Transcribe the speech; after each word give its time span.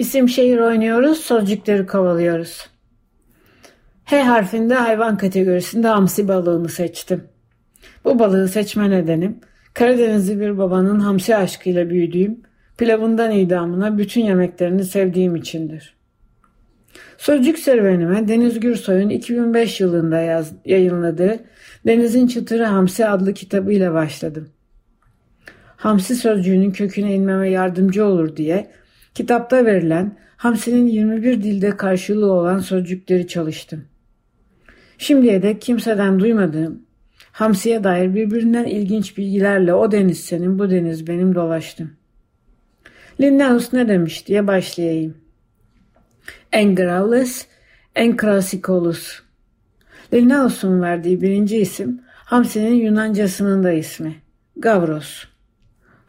İsim 0.00 0.28
şehir 0.28 0.58
oynuyoruz, 0.58 1.18
sözcükleri 1.20 1.86
kovalıyoruz. 1.86 2.66
H 4.04 4.22
harfinde 4.22 4.74
hayvan 4.74 5.16
kategorisinde 5.16 5.88
hamsi 5.88 6.28
balığını 6.28 6.68
seçtim. 6.68 7.24
Bu 8.04 8.18
balığı 8.18 8.48
seçme 8.48 8.90
nedenim, 8.90 9.40
Karadenizli 9.74 10.40
bir 10.40 10.58
babanın 10.58 11.00
hamsi 11.00 11.36
aşkıyla 11.36 11.90
büyüdüğüm, 11.90 12.42
pilavından 12.78 13.30
idamına 13.30 13.98
bütün 13.98 14.20
yemeklerini 14.24 14.84
sevdiğim 14.84 15.36
içindir. 15.36 15.96
Sözcük 17.18 17.58
serüvenime 17.58 18.28
Deniz 18.28 18.60
Gürsoy'un 18.60 19.08
2005 19.08 19.80
yılında 19.80 20.20
yaz, 20.20 20.52
yayınladığı 20.64 21.40
Denizin 21.86 22.26
Çıtırı 22.26 22.64
Hamsi 22.64 23.06
adlı 23.06 23.34
kitabıyla 23.34 23.94
başladım. 23.94 24.48
Hamsi 25.76 26.16
sözcüğünün 26.16 26.70
köküne 26.70 27.14
inmeme 27.14 27.50
yardımcı 27.50 28.04
olur 28.04 28.36
diye 28.36 28.79
kitapta 29.14 29.66
verilen 29.66 30.16
hamsinin 30.36 30.86
21 30.86 31.42
dilde 31.42 31.76
karşılığı 31.76 32.32
olan 32.32 32.58
sözcükleri 32.58 33.28
çalıştım. 33.28 33.84
Şimdiye 34.98 35.42
dek 35.42 35.62
kimseden 35.62 36.20
duymadığım 36.20 36.82
hamsiye 37.32 37.84
dair 37.84 38.14
birbirinden 38.14 38.64
ilginç 38.64 39.18
bilgilerle 39.18 39.74
o 39.74 39.92
deniz 39.92 40.20
senin 40.20 40.58
bu 40.58 40.70
deniz 40.70 41.06
benim 41.06 41.34
dolaştım. 41.34 41.92
Linnaeus 43.20 43.72
ne 43.72 43.88
demiş 43.88 44.26
diye 44.26 44.46
başlayayım. 44.46 45.16
En 46.52 46.74
graulus, 46.74 47.46
en 47.94 48.16
crassicolus. 48.16 49.22
Linnaeus'un 50.12 50.82
verdiği 50.82 51.22
birinci 51.22 51.58
isim 51.58 52.00
hamsinin 52.06 52.74
Yunancasının 52.74 53.64
da 53.64 53.72
ismi. 53.72 54.14
Gavros. 54.56 55.24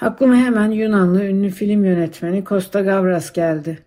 Aklıma 0.00 0.36
hemen 0.36 0.70
Yunanlı 0.70 1.24
ünlü 1.24 1.50
film 1.50 1.84
yönetmeni 1.84 2.44
Costa 2.44 2.80
Gavras 2.80 3.32
geldi. 3.32 3.78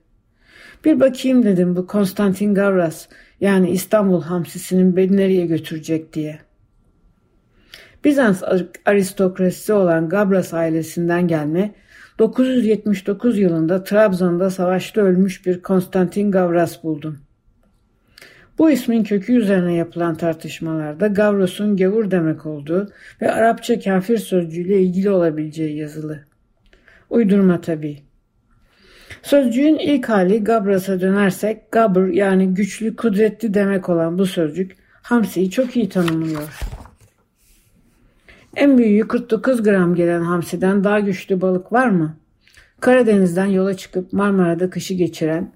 Bir 0.86 1.00
bakayım 1.00 1.44
dedim 1.44 1.75
bu 1.75 1.88
Konstantin 1.88 2.56
Gavras 2.56 3.08
yani 3.39 3.69
İstanbul 3.69 4.22
hamsisinin 4.22 4.95
beni 4.95 5.17
nereye 5.17 5.45
götürecek 5.45 6.14
diye. 6.14 6.39
Bizans 8.03 8.44
aristokrasisi 8.86 9.73
olan 9.73 10.09
Gabras 10.09 10.53
ailesinden 10.53 11.28
gelme 11.28 11.75
979 12.19 13.39
yılında 13.39 13.84
Trabzon'da 13.84 14.50
savaşta 14.50 15.02
ölmüş 15.02 15.45
bir 15.45 15.61
Konstantin 15.61 16.31
Gavras 16.31 16.84
buldum. 16.84 17.19
Bu 18.58 18.72
ismin 18.72 19.04
kökü 19.04 19.34
üzerine 19.34 19.73
yapılan 19.73 20.16
tartışmalarda 20.16 21.08
Gavros'un 21.08 21.78
gavur 21.78 22.12
demek 22.12 22.46
olduğu 22.46 22.92
ve 23.22 23.32
Arapça 23.32 23.80
kafir 23.80 24.18
sözcüğüyle 24.18 24.82
ilgili 24.82 25.09
olabileceği 25.09 25.78
yazılı. 25.78 26.20
Uydurma 27.09 27.62
tabii. 27.62 27.98
Sözcüğün 29.24 29.78
ilk 29.78 30.09
hali 30.09 30.44
Gabras'a 30.44 31.02
dönersek 31.02 31.72
Gabr 31.72 32.08
yani 32.08 32.53
güçlü, 32.53 32.96
kudretli 32.96 33.53
demek 33.53 33.90
olan 33.90 34.18
bu 34.18 34.25
sözcük 34.25 34.75
hamsiyi 35.02 35.52
çok 35.52 35.75
iyi 35.75 35.90
tanımlıyor. 35.90 36.59
En 38.56 38.78
büyüğü 38.78 39.08
49 39.08 39.64
gram 39.64 39.96
gelen 39.96 40.22
hamsiden 40.22 40.84
daha 40.84 41.00
güçlü 41.00 41.41
balık 41.41 41.72
var 41.74 41.88
mı? 41.88 42.18
Karadeniz'den 42.80 43.46
yola 43.46 43.78
çıkıp 43.78 44.14
Marmara'da 44.14 44.70
kışı 44.70 44.94
geçiren, 44.94 45.52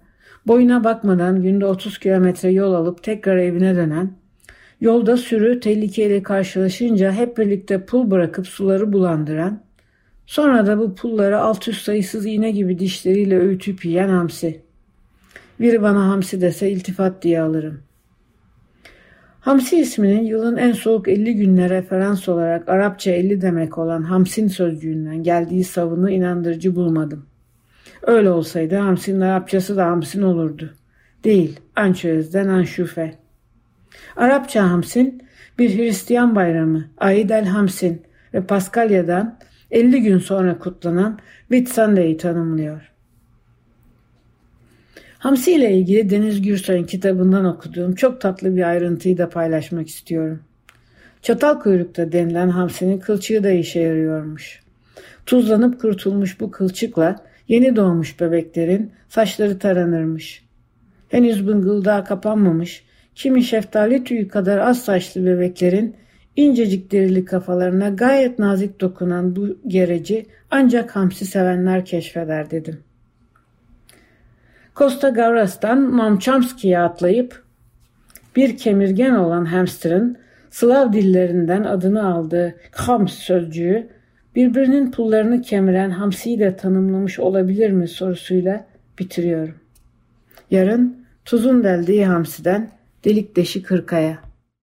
boyuna 0.47 0.83
bakmadan 0.83 1.41
günde 1.41 1.65
30 1.65 1.97
kilometre 1.97 2.51
yol 2.51 2.73
alıp 2.73 3.03
tekrar 3.03 3.37
evine 3.37 3.75
dönen, 3.75 4.11
yolda 4.81 5.17
sürü 5.17 5.59
tehlikeyle 5.59 6.23
karşılaşınca 6.23 7.11
hep 7.11 7.37
birlikte 7.37 7.85
pul 7.85 8.11
bırakıp 8.11 8.47
suları 8.47 8.93
bulandıran, 8.93 9.63
sonra 10.25 10.67
da 10.67 10.79
bu 10.79 10.95
pulları 10.95 11.39
alt 11.39 11.67
üst 11.67 11.81
sayısız 11.81 12.25
iğne 12.25 12.51
gibi 12.51 12.79
dişleriyle 12.79 13.39
öğütüp 13.39 13.85
yiyen 13.85 14.09
hamsi. 14.09 14.61
Biri 15.59 15.81
bana 15.81 16.07
hamsi 16.07 16.41
dese 16.41 16.71
iltifat 16.71 17.23
diye 17.23 17.41
alırım. 17.41 17.81
Hamsi 19.39 19.79
isminin 19.79 20.23
yılın 20.23 20.57
en 20.57 20.71
soğuk 20.71 21.07
50 21.07 21.35
gününe 21.35 21.69
referans 21.69 22.29
olarak 22.29 22.69
Arapça 22.69 23.11
50 23.11 23.41
demek 23.41 23.77
olan 23.77 24.03
hamsin 24.03 24.47
sözcüğünden 24.47 25.23
geldiği 25.23 25.63
savını 25.63 26.11
inandırıcı 26.11 26.75
bulmadım. 26.75 27.26
Öyle 28.07 28.29
olsaydı 28.29 28.75
hamsinin 28.75 29.21
Arapçası 29.21 29.77
da 29.77 29.85
hamsin 29.85 30.21
olurdu. 30.21 30.73
Değil, 31.23 31.59
ançözden 31.75 32.47
anşufe. 32.47 33.13
Arapça 34.15 34.69
hamsin 34.69 35.21
bir 35.59 35.77
Hristiyan 35.77 36.35
bayramı, 36.35 36.85
Aid 36.97 37.29
el 37.29 37.45
Hamsin 37.45 38.01
ve 38.33 38.41
Paskalya'dan 38.41 39.39
50 39.71 40.01
gün 40.01 40.17
sonra 40.17 40.59
kutlanan 40.59 41.19
Whitsunday 41.49 42.17
tanımlıyor. 42.17 42.91
Hamsi 45.19 45.51
ile 45.51 45.73
ilgili 45.73 46.09
Deniz 46.09 46.41
Gürsoy'un 46.41 46.83
kitabından 46.83 47.45
okuduğum 47.45 47.95
çok 47.95 48.21
tatlı 48.21 48.55
bir 48.55 48.69
ayrıntıyı 48.69 49.17
da 49.17 49.29
paylaşmak 49.29 49.87
istiyorum. 49.87 50.39
Çatal 51.21 51.59
kuyrukta 51.59 52.11
denilen 52.11 52.49
hamsinin 52.49 52.99
kılçığı 52.99 53.43
da 53.43 53.51
işe 53.51 53.79
yarıyormuş. 53.79 54.59
Tuzlanıp 55.25 55.81
kurtulmuş 55.81 56.39
bu 56.39 56.51
kılçıkla 56.51 57.27
yeni 57.47 57.75
doğmuş 57.75 58.19
bebeklerin 58.19 58.91
saçları 59.09 59.59
taranırmış. 59.59 60.45
Henüz 61.09 61.47
bıngıldağı 61.47 62.05
kapanmamış, 62.05 62.83
kimi 63.15 63.43
şeftali 63.43 64.03
tüyü 64.03 64.27
kadar 64.27 64.57
az 64.57 64.85
saçlı 64.85 65.25
bebeklerin 65.25 65.95
incecik 66.35 66.91
derili 66.91 67.25
kafalarına 67.25 67.89
gayet 67.89 68.39
nazik 68.39 68.81
dokunan 68.81 69.35
bu 69.35 69.57
gereci 69.67 70.25
ancak 70.51 70.95
hamsi 70.95 71.25
sevenler 71.25 71.85
keşfeder 71.85 72.51
dedim. 72.51 72.79
Costa 74.75 75.09
Gavras'tan 75.09 75.97
Noam 75.97 76.19
Chomsky'ye 76.19 76.79
atlayıp 76.79 77.43
bir 78.35 78.57
kemirgen 78.57 79.15
olan 79.15 79.45
hamsterın 79.45 80.17
Slav 80.49 80.93
dillerinden 80.93 81.63
adını 81.63 82.13
aldığı 82.13 82.55
hams 82.71 83.13
sözcüğü 83.13 83.87
birbirinin 84.37 84.91
pullarını 84.91 85.41
kemiren 85.41 85.89
hamsiyi 85.89 86.39
de 86.39 86.55
tanımlamış 86.55 87.19
olabilir 87.19 87.71
mi 87.71 87.87
sorusuyla 87.87 88.65
bitiriyorum. 88.99 89.55
Yarın 90.51 91.05
tuzun 91.25 91.63
deldiği 91.63 92.05
hamsiden 92.05 92.69
delik 93.05 93.35
deşik 93.35 93.71
hırkaya. 93.71 94.26